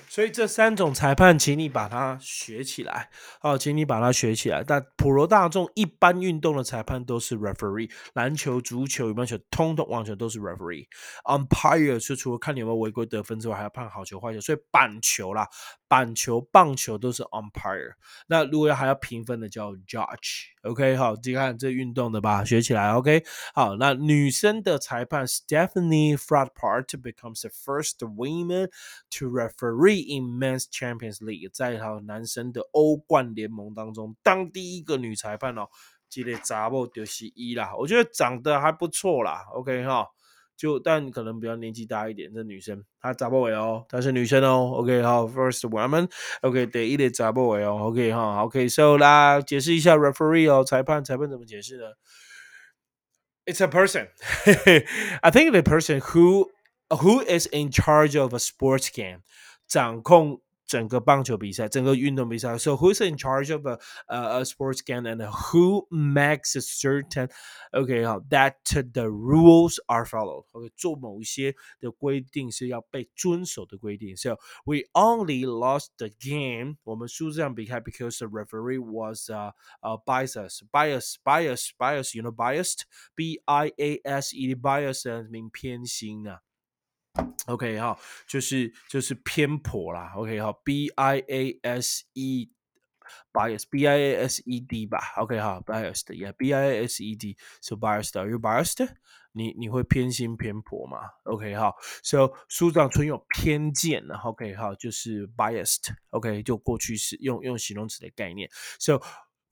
[0.07, 3.09] 所以这三种裁判，请你把它学起来
[3.41, 4.63] 哦，请你把它学起来。
[4.63, 10.87] 但普罗大众一般运动的裁判都是 referee，篮球、足球、羽毛球、通通网球都是 referee。
[11.25, 14.39] umpire 是除了看你有没有违规得分之外，还要判好球坏球。
[14.39, 15.49] 所以板球啦、
[15.87, 17.95] 板球、棒球都是 umpire。
[18.27, 20.53] 那如果要还要评分的叫 judge。
[20.61, 22.93] OK，好，你看这运动的吧，学起来。
[22.93, 28.69] OK，好，那女生的裁判 Stephanie Frappart becomes the first woman
[29.17, 35.67] to referee in Men's Champions League，在好男生的欧冠联盟当中当第一个女裁判哦。
[36.09, 39.45] 这个查某就是一啦，我觉得长得还不错啦。
[39.53, 40.07] OK 哈。
[40.57, 44.71] 就但可能比较年纪大一点，这女生她扎不尾哦，她是女生哦。
[44.75, 47.77] OK，好，First woman，OK，第一列扎不尾哦。
[47.81, 51.87] OK，哈，OK，So 啦，解释一下 referee 哦，裁判，裁判怎么解释呢
[53.45, 54.07] ？It's a person.
[55.19, 56.49] I think the person who
[56.90, 59.22] who is in charge of a sports game，
[59.68, 62.56] 掌控整个棒球比赛，整个运动比赛。
[62.56, 67.28] So who's in charge of a a, a sports game and who makes a certain
[67.72, 68.54] OK 好 that
[68.92, 74.16] the rules are followed。OK 做某一些的规定是要被遵守的规定。
[74.16, 76.76] So we only lost the game。
[76.84, 82.82] 我们输这场比赛 because the referee was uh uh biased bias bias bias you know biased
[83.16, 86.42] B I A S E bias mean 偏心啊。
[87.47, 87.97] OK 哈，
[88.27, 90.13] 就是就是偏颇啦。
[90.15, 92.49] OK 哈，B I A S E
[93.31, 95.13] bias B I A S E D 吧。
[95.17, 98.87] OK 哈，biased yeah B I A S E D so biased are you biased？
[99.37, 104.15] 你你会偏心偏颇吗？OK 哈，so 书上存有偏见呢。
[104.23, 105.93] OK 哈，就是 biased。
[106.11, 108.49] OK 就过去式用用形容词的概念。
[108.79, 109.01] So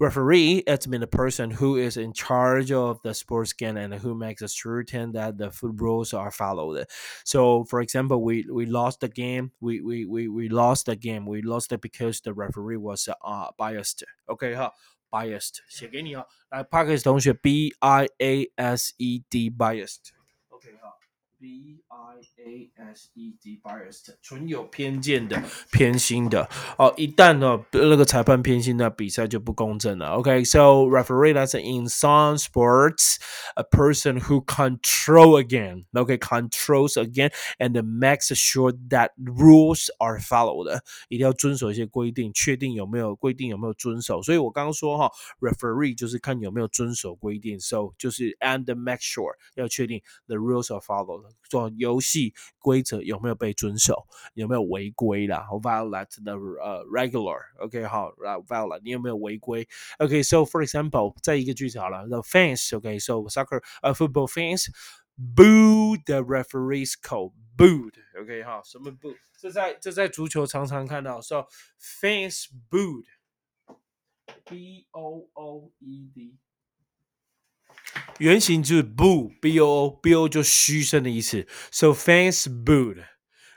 [0.02, 4.14] referee it's been a person who is in charge of the sports game and who
[4.14, 6.86] makes certain that the food rules are followed
[7.24, 11.26] so for example we we lost the game we we we, we lost the game
[11.26, 14.72] we lost it because the referee was uh biased okay 哈
[15.10, 20.12] biased 写给你哈来 Parkes 同学 B I A S E D biased
[20.48, 20.94] OK 哈
[21.42, 26.92] B I A S E D biased，纯有偏见的、偏心的哦。
[26.96, 30.08] 一旦呢那个裁判偏心，那比赛就不公正了。
[30.14, 33.18] OK，so referee that's in some sports
[33.54, 35.84] a person who control again.
[35.92, 40.80] OK, controls again and makes sure that rules are followed.
[41.08, 44.20] 一定要遵守一些规定，确定有没有规定有没有遵守。
[44.20, 58.10] 所以我刚刚说哈，referee 就是看有没有遵守规定，so 就是 and make sure 要确定 the rules are followed， 做游戏规则有没有被遵守，有没有违规啦，violate the 呃 regular，OK 好，
[58.46, 59.66] violate 你有没有违规？
[59.98, 64.66] OK，so for example，在一个句子好了，the fans，OK，so soccer 呃 football fans
[65.16, 69.14] boo the referee's call，booed，OK 哈，什么 boo？
[69.40, 71.46] 这在这在足球常常看到，so
[71.80, 73.06] fans booed，b
[74.90, 76.36] o o e d。
[78.19, 81.47] 原型就是 boo，b o o，b o 就嘘声的意思。
[81.71, 83.03] So fans booed。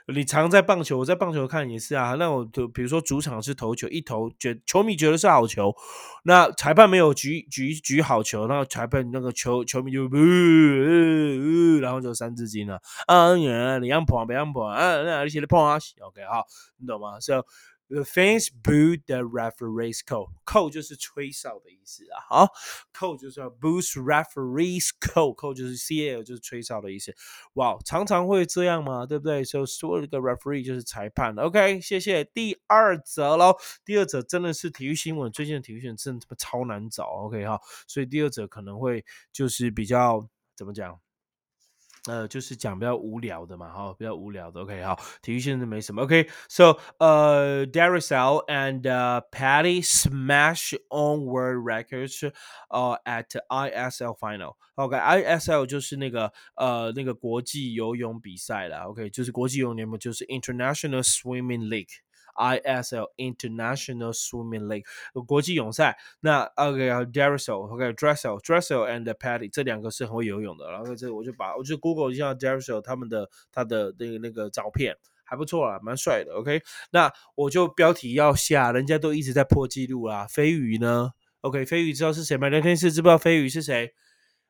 [0.09, 2.13] 你常在棒球，我在棒球看也是啊。
[2.13, 5.75] 那我就比如说主场是投球，一投觉球迷觉得是好球，
[6.23, 16.45] 那裁判没有举举举好球，那裁判那个球球迷就呜呜，然后就三字经了啊，你让碰，别让碰啊，那你写的碰啊，OK 好，
[16.79, 17.43] 你懂吗？So
[17.89, 20.31] The fans booed the referee's call.
[20.45, 22.19] Call 就是吹哨的意思啊。
[22.27, 22.47] 好
[22.93, 25.33] ，call 就是 boost referee's call.
[25.33, 27.15] Call 就是 CL 就是吹哨的意思。
[27.53, 29.05] 哇，常常会这样吗？
[29.05, 31.33] 对不对？So 说这个 referee 就是裁判。
[31.37, 32.25] OK，谢谢。
[32.25, 33.55] 第二则喽。
[33.85, 37.05] 第二则真的是体育新闻，最近的体育新闻真的他妈超难找。
[37.05, 37.57] OK 哈，
[37.87, 40.27] 所以第二则可能会就是比较
[40.57, 40.99] 怎么讲？
[42.08, 44.62] 呃，就是讲比较无聊的嘛，哈，比较无聊的。
[44.62, 46.02] OK，好，体育现在没什么。
[46.02, 48.82] OK，so 呃，Darryl and
[49.30, 52.32] Patty smash on world records
[52.70, 58.80] 呃 at ISL final。OK，ISL 就是那个呃那个国际游泳比赛了。
[58.88, 62.00] OK，就是国际游泳联盟，就是 International Swimming League。
[62.37, 64.85] ISL International Swimming League
[65.25, 65.97] 国际泳赛。
[66.21, 70.71] 那 OK，Darryl，OK，Dressel，Dressel and Patty 这两个是很会游泳的。
[70.71, 76.33] 然后这我就把我就 Google 一下 Darryl 他们的他的那个那个照片，还不错啊，蛮帅的。
[76.33, 76.61] OK，
[76.91, 80.27] 那我就标题要下，人家都一直在破纪录啦。
[80.27, 81.11] 飞鱼呢
[81.41, 82.49] ？OK，飞鱼知道是谁吗？
[82.49, 83.93] 聊天室知不知道飞鱼是谁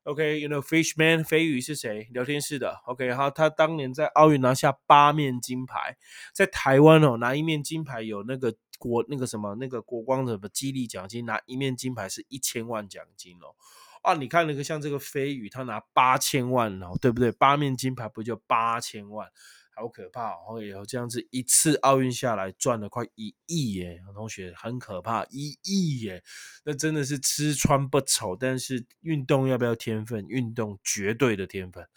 [0.07, 2.07] ？OK，you know Fishman 飞鱼是谁？
[2.11, 2.79] 聊天室的。
[2.85, 5.97] OK，好，他当年在奥运拿下八面金牌，
[6.33, 13.53] 在台湾哦拿一面金牌有那个国那个什么那个国光的激励奖金，拿一面金牌是一千万奖金哦。
[14.01, 17.29] 啊，你看那个像这个飞鱼，他拿八千万哦，对不对？
[17.29, 19.29] 八面金牌不就八千万？
[19.77, 20.59] 好可怕哦！
[20.59, 26.23] 以后这样子一次奥运下来赚了快一亿耶，同学很可怕，一亿耶，
[26.65, 28.35] 那真的是吃穿不愁。
[28.35, 30.25] 但是运动要不要天分？
[30.27, 31.87] 运动绝对的天分，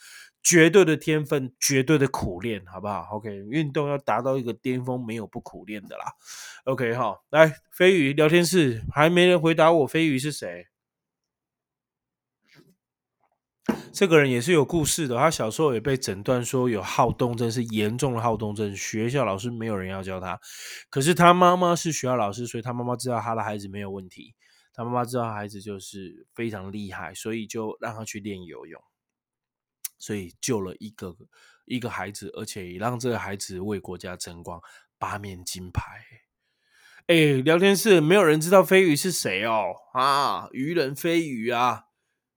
[0.42, 6.04] 绝对的天分，绝对的苦练，好不好？OK，运动要达到一个巅峰，没有不苦练的啦。
[6.64, 10.66] OK，好，来飞鱼聊天室还没人回答我，飞鱼是谁？
[13.92, 20.40] 这个人也是有故事的，他小时候也被诊断说有好动症，是严重的好动症，学校老师没有人要教他。
[20.88, 24.34] 可是他妈妈是学校老师，所以他妈妈知道他的孩子没有问题，
[24.72, 28.82] 他妈妈知道孩子就是非常厉害，所以就让他去练游泳，
[29.98, 31.14] 所以救了一个
[31.66, 34.60] 一个孩子，而且也让这个孩子为国家争光，
[34.98, 35.82] 八面金牌。
[37.08, 39.74] 哎，聊天室没有人知道飞鱼是谁哦？
[39.92, 41.86] 啊，鱼人飞鱼啊！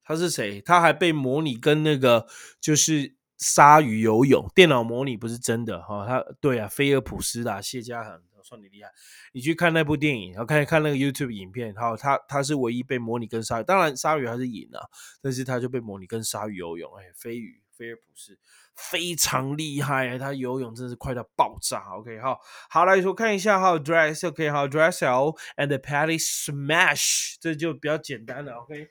[0.03, 0.61] 他是谁？
[0.61, 2.27] 他还被模拟跟那个
[2.59, 6.05] 就是鲨鱼游泳，电脑模拟不是真的哈。
[6.05, 8.89] 他对啊，菲尔普斯啦，谢家恒，算你厉害。
[9.31, 14.89] 你去看那部电影，然后看一看那个 YouTube 影片，好，他他是唯一被模拟跟鲨鱼，当然鲨鱼还是赢了，
[15.21, 16.93] 但是他就被模拟跟鲨鱼游泳。
[16.97, 18.37] 哎，飞鱼菲尔普斯
[18.75, 21.79] 非常厉害，他游泳真是快到爆炸。
[21.95, 22.39] OK，好，
[22.69, 28.53] 好来说看一下哈，Dress，OK，好，Dressel and Patty Smash，这就比较简单了。
[28.57, 28.89] OK。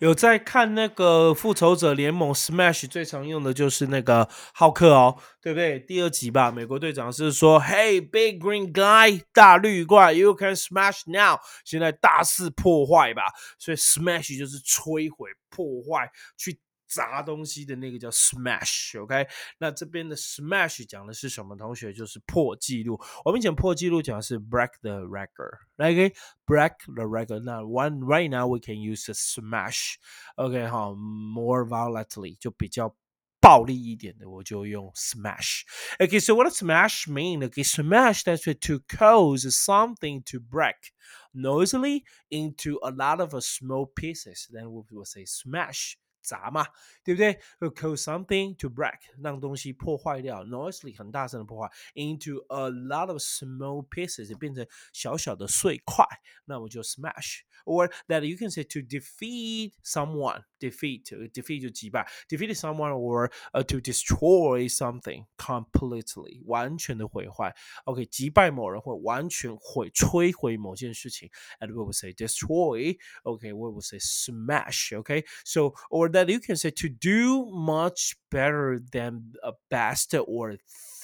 [0.00, 5.80] 有在看那个复仇者联盟 Smash 最常用的就是那个浩克哦，对不对？
[5.80, 13.22] 第二集吧，美国队长是说，Hey Big Green Guy，大绿怪，You can smash now，现在大肆破坏吧，
[13.58, 16.58] 所以 Smash 就是摧毁、破坏，去。
[16.87, 19.27] 砸东西的那个叫 smash，OK？
[19.57, 21.55] 那这边的 smash 讲的是什么？
[21.55, 22.99] 同学就是破纪录。
[23.25, 27.39] 我们以前破纪录讲的是 break the record，OK？break the record。
[27.39, 30.67] 那 one right now we can use a smash，OK？
[30.67, 32.95] 好，more violently 就比较
[33.41, 37.39] 暴力一点的，我就用 smash。Okay, so what does smash mean?
[37.39, 40.93] Okay, smash that's to cause something to break
[41.33, 44.47] noisily into a lot of small pieces.
[44.51, 45.95] Then we will say smash.
[46.21, 46.65] 砸嘛，
[47.03, 47.37] 对不对？
[47.59, 56.05] Cause something to break，让东西破坏掉，noisily 很大声的破坏，into a lot of small pieces 变成小小的碎块，
[56.45, 63.79] 那我就 smash。Or that you can say to defeat someone, defeat defeat 就击败，defeat someone or uh, to
[63.79, 67.55] destroy something completely 完全的毁坏。
[67.85, 71.29] OK，击败某人或完全毁摧毁某件事情，
[71.59, 72.97] and we will say destroy.
[73.23, 74.91] Okay, we will say smash.
[74.93, 80.56] Okay, so or that you can say to do much better than a best or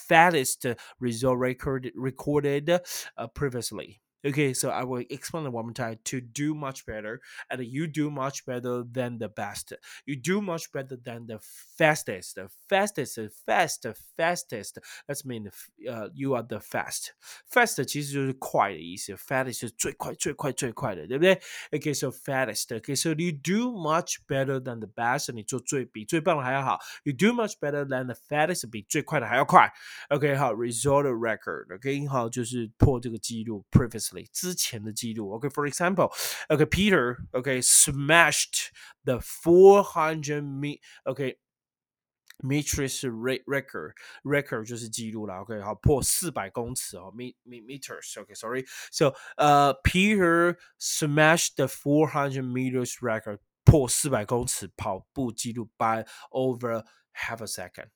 [0.09, 0.67] fattest
[1.01, 5.98] result record, recorded uh, previously Okay, so I will explain it one more time.
[6.04, 9.72] To do much better, and you do much better than the best.
[10.06, 12.36] You do much better than the fastest.
[12.36, 14.78] The fastest, fast, fastest.
[15.08, 15.50] That's mean,
[15.90, 17.14] uh, you are the fast.
[17.50, 21.40] Fast 其实就是快的意思，fast 是最快、最快、最快的，对不对？
[21.72, 22.68] Okay, so fattest.
[22.78, 25.32] Okay, so you do much better than the best.
[25.32, 26.78] 你做最比最棒的还要好。
[27.06, 28.70] You do much better than the fattest.
[28.70, 29.72] 比最快的还要快。
[30.10, 33.66] OK，好，result record。OK，好，就是破这个记录
[34.14, 34.28] ，previously。
[34.32, 35.32] 之前的记录。
[35.32, 38.70] OK，for、okay, example，OK，Peter OK smashed
[39.04, 43.92] the four hundred me OK。meters record
[44.24, 57.46] record 就是记录了，OK，好破四百公尺哦，me meters，OK，sorry，so 呃、uh,，Peter smashed the four hundred meters record 破四百公尺跑步记录 by over half a
[57.46, 57.90] second。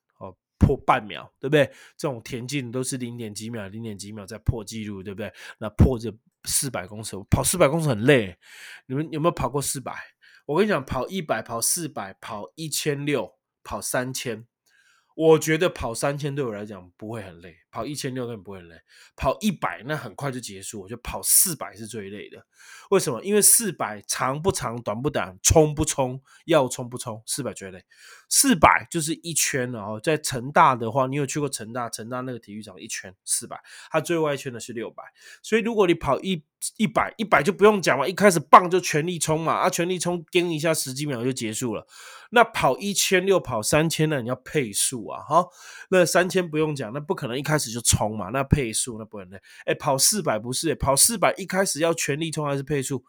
[0.69, 1.65] 破半秒，对不对？
[1.97, 5.33] 这种田径都是零点几秒、零点几秒在破纪录，对不对？
[5.59, 6.15] 那破这
[6.45, 8.37] 四百公尺，跑四百公尺很累。
[8.85, 9.95] 你们有没有跑过四百？
[10.45, 14.47] 我跟你讲，跑一百、跑四百、跑一千六、跑三千。
[15.19, 18.77] 我觉得跑三千对我来讲不会很累，跑一千六根本不会很累，
[19.17, 20.81] 跑一百那很快就结束。
[20.81, 22.47] 我觉得跑四百是最累的，
[22.91, 23.21] 为什么？
[23.25, 27.85] 因为四百长不长，短不短，冲不冲，要冲不冲，四百最累。
[28.29, 31.91] 四百就是一圈哦，在成大的话，你有去过成大？
[31.91, 33.61] 成大那个体育场一圈四百，
[33.91, 35.03] 它最外圈的是六百。
[35.43, 36.45] 所以如果你跑一
[36.77, 41.87] 一百，一百就不用讲了，一开始棒就全力冲嘛，啊，全力冲，跟一下十几秒就结束了。
[42.31, 44.21] 那跑一千六、跑三千呢？
[44.21, 45.47] 你要配速啊，哈。
[45.91, 49.41] 那三千不用讲，那不可能一开始就冲嘛，那配速那不能累。
[49.67, 53.05] 哎，跑四百不是，跑四百一开始要全力冲还是配速？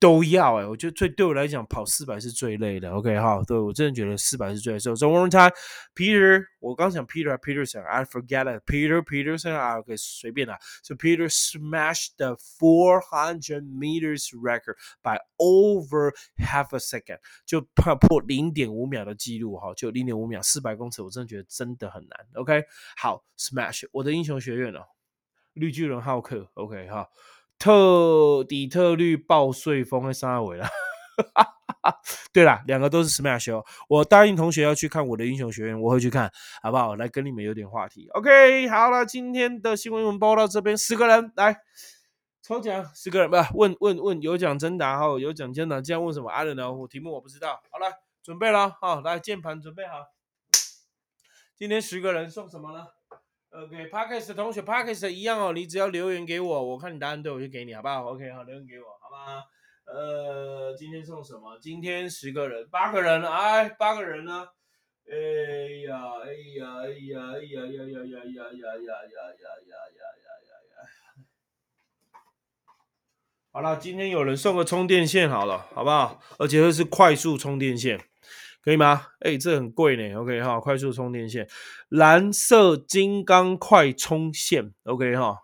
[0.00, 2.90] 都要哎，我觉得最对我来讲跑四百是最累的。
[2.90, 4.78] OK 哈，对我真的觉得四百是最累。
[4.78, 5.52] So one more time,
[5.94, 8.64] Peter，我刚想 Peter，Peter 想 I forget it。
[8.64, 10.58] Peter，Peter 想啊，OK 随便啦。
[10.82, 22.26] So Peter smashed the four hundred meters record by over half a second，就破破零点五秒的记录哈，就零点五秒，四百公尺，我真的觉得真的很难。
[22.36, 22.64] OK，
[22.96, 24.80] 好，Smash，我的英雄学院哦，
[25.52, 26.48] 绿巨人浩克。
[26.54, 27.06] OK 哈。
[27.60, 30.66] 特底特律爆碎风在三尾了，
[32.32, 33.62] 对了，两个都是 Smash 哦。
[33.86, 36.32] 我答应同学要去看我的英雄学院，我会去看，
[36.62, 36.96] 好不好？
[36.96, 38.08] 来跟你们有点话题。
[38.14, 41.58] OK，好了，今天的新闻我们报到这边，十个人来
[42.40, 45.82] 抽奖，十个人不问问问有奖征答哈，有奖征答。
[45.82, 47.60] 这样问什么？I don't know，题目我不知道。
[47.70, 47.92] 好了，
[48.22, 50.06] 准备了，好，来键盘准备好。
[51.54, 52.86] 今天十个人送什么呢
[53.50, 59.42] ？OK，Parkes 的同学，Parkes 一样哦，你只要留言给我，我看你答案对，我就给你，好不好？OK，好，留言给我，好吗？
[59.86, 61.58] 呃，今天送什么？
[61.60, 64.46] 今天十个人，八个人，哎，八个人呢？
[65.10, 65.16] 哎
[65.88, 70.30] 呀，哎呀，哎呀，哎呀，呀呀呀呀呀呀呀呀呀呀呀
[70.70, 70.86] 呀！
[73.52, 76.20] 好了，今天有人送个充电线，好了，好不好？
[76.38, 77.98] 而且这是快速充电线。
[78.62, 79.06] 可以吗？
[79.20, 80.20] 哎，这很贵呢。
[80.20, 81.48] OK 哈，快速充电线，
[81.88, 84.74] 蓝色金刚快充线。
[84.84, 85.38] OK 哈，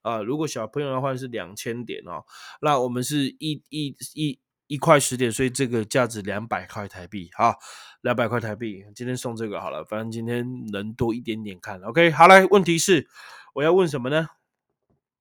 [0.00, 2.24] 啊，如果小朋友的话是两千点哦，
[2.62, 7.28] 那我们是一一一一块十点，所以这个价值两百块台币。
[7.36, 7.56] 好，
[8.00, 11.78] 两百块台币，今天送这个好了，反正今天人多一点点看。
[11.82, 13.06] OK，好来，问题是
[13.54, 14.28] 我要问什么呢？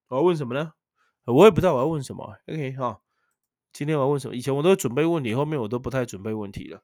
[0.08, 0.72] 我要问什么呢？
[1.26, 2.38] 我也不知道我要问什么。
[2.48, 3.02] OK 哈，
[3.74, 4.36] 今天我要问什么？
[4.38, 6.82] 以前我都准备问题，后面我都不太准备问题了。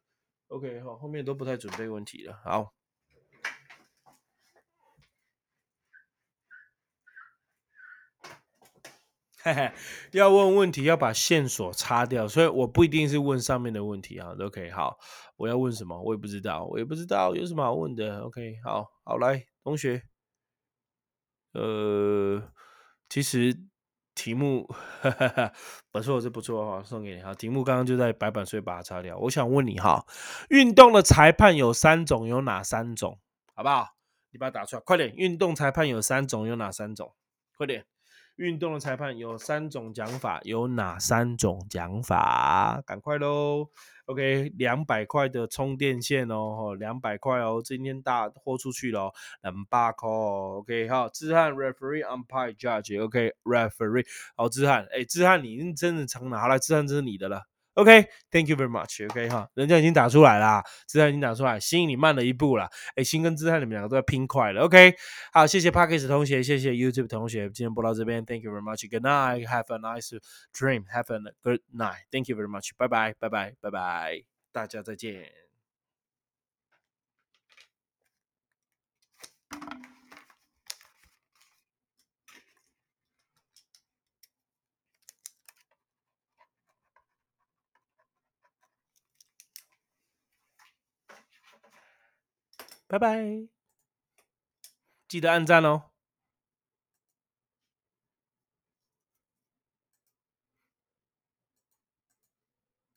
[0.49, 2.39] OK，好，后面都不太准备问题了。
[2.43, 2.73] 好，
[9.43, 9.73] 嘿嘿，
[10.11, 14.33] 要问问题要把线索擦掉，所以我不一定是问上面的问题啊。
[14.39, 14.97] OK，好，
[15.35, 16.01] 我要问什么？
[16.01, 18.21] 我也不知道，我也不知道有什么好问的。
[18.21, 20.03] OK，好好来，同学，
[21.51, 22.53] 呃，
[23.09, 23.66] 其实
[24.17, 24.67] 题目
[25.93, 27.35] 不错，是不错哈，送给你哈。
[27.35, 29.15] 题目刚刚就在白板，所以把它擦掉。
[29.19, 30.03] 我想问你哈，
[30.49, 33.19] 运动的裁判有三种，有哪三种？
[33.53, 33.89] 好不好？
[34.31, 35.13] 你把它打出来，快点。
[35.15, 37.13] 运动裁判有三种，有哪三种？
[37.55, 37.85] 快点。
[38.35, 42.81] 运动的裁判有三种讲法，有哪三种讲法？
[42.85, 43.69] 赶快喽
[44.07, 50.57] ！OK，两百块的充电线哦，两百块哦，今天大豁出去了，两百块哦。
[50.59, 54.05] OK，好，志汉 referee umpire judge，OK，referee，
[54.35, 57.43] 好，志汉，哎，志汉，你真的常拿来，志汉这是你的了。
[57.77, 59.05] OK，Thank you very much。
[59.07, 62.67] OK 哈，人家已经打出来啦，姿态已经打出来，心你慢了一步了。
[62.95, 64.63] 哎，心跟姿态你们两个都要拼快了。
[64.63, 64.95] OK，
[65.31, 68.89] 好，谢谢 Parkes 同学，谢谢 YouTube 同学，今天播到这边，Thank you very much。
[68.89, 69.45] Good night.
[69.47, 70.17] Have a nice
[70.51, 70.85] dream.
[70.91, 72.07] Have a good night.
[72.11, 72.71] Thank you very much.
[72.77, 75.46] 拜拜，拜拜，拜拜，大家再见。
[92.87, 93.47] 拜拜，
[95.09, 95.91] 记得按赞哦。